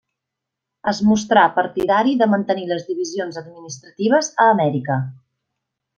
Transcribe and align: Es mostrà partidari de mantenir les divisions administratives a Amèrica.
Es 0.91 1.01
mostrà 1.09 1.43
partidari 1.57 2.15
de 2.21 2.29
mantenir 2.33 2.65
les 2.71 2.89
divisions 2.89 3.39
administratives 3.45 4.35
a 4.47 4.51
Amèrica. 4.59 5.03